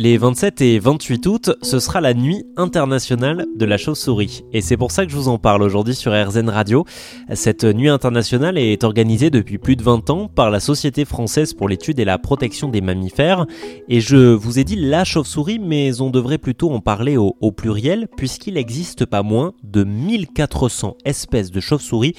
[0.00, 4.44] Les 27 et 28 août, ce sera la nuit internationale de la chauve-souris.
[4.52, 6.84] Et c'est pour ça que je vous en parle aujourd'hui sur RZN Radio.
[7.34, 11.68] Cette nuit internationale est organisée depuis plus de 20 ans par la Société française pour
[11.68, 13.44] l'étude et la protection des mammifères.
[13.88, 18.06] Et je vous ai dit la chauve-souris, mais on devrait plutôt en parler au, pluriel,
[18.16, 22.14] puisqu'il existe pas moins de 1400 espèces de chauve-souris,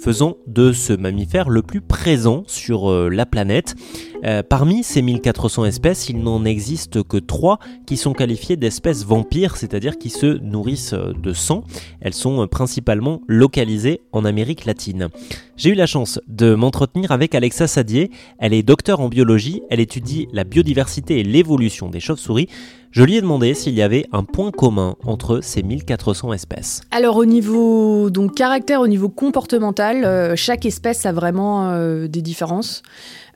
[0.00, 3.74] faisant de ce mammifère le plus présent sur euh, la planète.
[4.24, 9.56] Euh, parmi ces 1400 espèces, il n'en existe que 3 qui sont qualifiées d'espèces vampires,
[9.56, 11.64] c'est-à-dire qui se nourrissent euh, de sang.
[12.00, 15.08] Elles sont euh, principalement localisées en Amérique latine.
[15.56, 18.10] J'ai eu la chance de m'entretenir avec Alexa Sadier.
[18.38, 22.48] Elle est docteur en biologie, elle étudie la biodiversité et l'évolution des chauves-souris.
[22.90, 26.82] Je lui ai demandé s'il y avait un point commun entre ces 1400 espèces.
[26.92, 32.82] Alors au niveau donc caractère, au niveau comportemental, chaque espèce a vraiment des différences.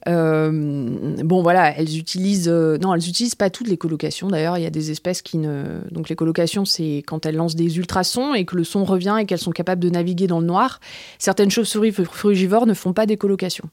[0.09, 4.29] Euh, bon voilà, elles utilisent euh, non, elles utilisent pas toutes les colocations.
[4.29, 7.57] D'ailleurs, il y a des espèces qui ne donc les colocations, c'est quand elles lancent
[7.57, 10.47] des ultrasons et que le son revient et qu'elles sont capables de naviguer dans le
[10.47, 10.81] noir.
[11.19, 13.69] Certaines chauves-souris frugivores ne font pas des colocations.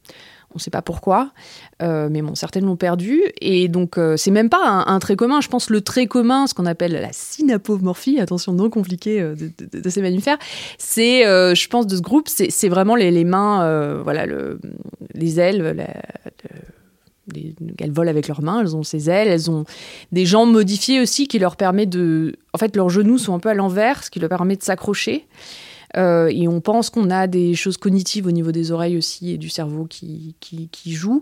[0.55, 1.31] On ne sait pas pourquoi,
[1.81, 3.21] euh, mais bon, certaines l'ont perdu.
[3.41, 5.41] Et donc, euh, c'est même pas un, trait commun.
[5.41, 9.89] Je pense le trait commun, ce qu'on appelle la synapomorphie, attention, non compliqué euh, de,
[9.89, 10.37] ces mammifères,
[10.77, 14.61] c'est, je pense, de ce groupe, c'est vraiment les, mains, voilà, le,
[15.13, 15.85] les ailes,
[17.79, 19.65] elles volent avec leurs mains, elles ont ces ailes, elles ont
[20.13, 22.37] des jambes modifiées aussi qui leur permettent de...
[22.53, 25.27] En fait, leurs genoux sont un peu à l'envers, ce qui leur permet de s'accrocher.
[25.97, 29.37] Euh, et on pense qu'on a des choses cognitives au niveau des oreilles aussi et
[29.37, 30.35] du cerveau qui,
[30.85, 31.21] jouent.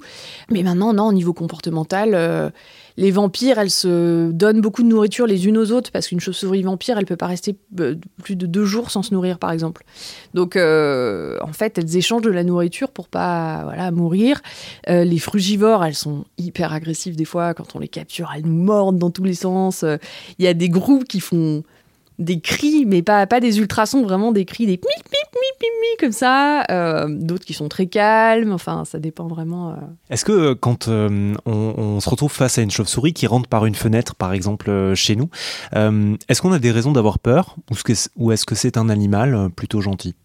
[0.49, 2.49] Mais maintenant, non, au niveau comportemental, euh,
[2.97, 6.63] les vampires, elles se donnent beaucoup de nourriture les unes aux autres parce qu'une chauve-souris
[6.63, 9.83] vampire, elle peut pas rester euh, plus de deux jours sans se nourrir, par exemple.
[10.33, 14.41] Donc, en fait, elles échangent de la nourriture pour pas voilà, mourir.
[14.87, 17.53] les frugivores, elles sont hyper agressives des fois.
[17.53, 19.85] Quand on les capture, elles nous mordent dans tous les sens.
[20.39, 21.63] Il y a des groupes qui font
[22.23, 25.97] des cris, mais pas, pas des ultrasons, vraiment des cris, des mi, mi, mi, mi,
[25.99, 26.63] comme ça.
[26.71, 29.71] Euh, d'autres qui sont très calmes, enfin, ça dépend vraiment.
[29.71, 29.75] Euh.
[30.09, 33.75] Est-ce que euh, quand on, se retrouve face à une chauve-souris qui rentre par une
[33.75, 35.29] fenêtre, par exemple, chez nous,
[35.73, 37.55] est-ce qu'on a des raisons d'avoir peur?
[38.17, 40.15] Ou est-ce que c'est un animal plutôt gentil?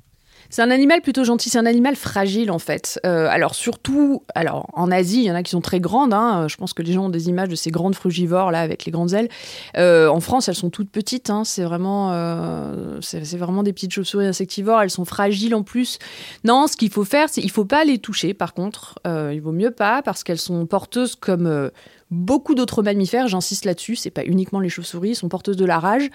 [0.50, 2.98] C'est un animal plutôt gentil, c'est un animal fragile en fait.
[3.04, 6.14] Euh, alors surtout, alors en Asie, il y en a qui sont très grandes.
[6.14, 6.46] Hein.
[6.48, 8.92] Je pense que les gens ont des images de ces grandes frugivores là avec les
[8.92, 9.28] grandes ailes.
[9.76, 11.28] Euh, en France, elles sont toutes petites.
[11.28, 11.44] Hein.
[11.44, 14.80] C'est vraiment, euh, c'est vraiment des petites chauves-souris insectivores.
[14.80, 15.98] Elles sont fragiles en plus.
[16.44, 18.32] Non, ce qu'il faut faire, c'est il faut pas les toucher.
[18.32, 21.70] Par contre, il vaut mieux pas parce qu'elles sont porteuses comme
[22.10, 23.28] beaucoup d'autres mammifères.
[23.28, 23.96] J'insiste là-dessus.
[23.96, 25.10] C'est pas uniquement les chauves-souris.
[25.10, 26.08] Elles sont porteuses de la rage.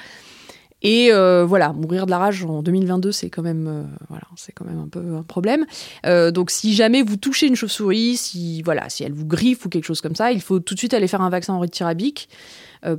[0.84, 4.52] Et euh, voilà, mourir de la rage en 2022, c'est quand même, euh, voilà, c'est
[4.52, 5.66] quand même un peu un problème.
[6.06, 9.70] Euh, donc, si jamais vous touchez une chauve-souris, si voilà, si elle vous griffe ou
[9.70, 12.28] quelque chose comme ça, il faut tout de suite aller faire un vaccin anti-rabique.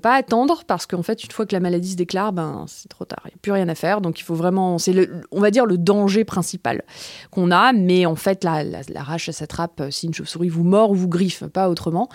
[0.01, 3.05] pas attendre parce qu'en fait, une fois que la maladie se déclare, ben c'est trop
[3.05, 4.01] tard, il n'y a plus rien à faire.
[4.01, 6.85] Donc, il faut vraiment, c'est on va dire le danger principal
[7.31, 7.75] qu'on a.
[7.75, 11.09] Mais en fait, la, la, rage, ça s'attrape si une chauve-souris vous mord ou vous
[11.09, 12.09] griffe, pas autrement.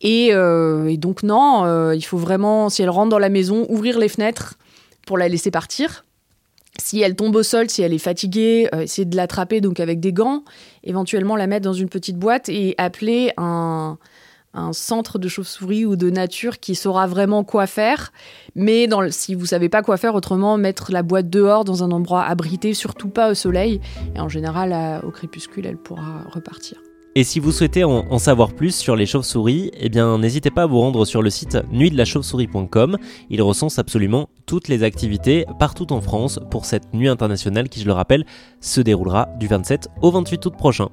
[0.00, 4.08] Et, et donc non, il faut vraiment, si elle rentre dans la maison, ouvrir les
[4.08, 4.56] fenêtres
[5.06, 6.04] pour la laisser partir.
[6.78, 10.00] Si elle tombe au sol, si elle est fatiguée, euh, essayer de l'attraper donc avec
[10.00, 10.42] des gants,
[10.84, 13.98] éventuellement la mettre dans une petite boîte et appeler un,
[14.72, 18.12] centre de chauve-souris ou de nature qui saura vraiment quoi faire.
[18.54, 22.22] Mais si vous savez pas quoi faire, autrement mettre la boîte dehors dans un endroit
[22.22, 23.80] abrité, surtout pas au soleil.
[24.14, 26.82] Et en général, au crépuscule, elle pourra repartir.
[27.14, 30.66] Et si vous souhaitez en, savoir plus sur les chauves-souris, eh bien n'hésitez pas à
[30.66, 32.96] vous rendre sur le site nuitdelachauve-souris.com.
[33.28, 37.86] Il recense absolument toutes les activités partout en France pour cette nuit internationale qui, je
[37.86, 38.24] le rappelle,
[38.60, 40.88] se déroulera du 27 au 28 août prochain.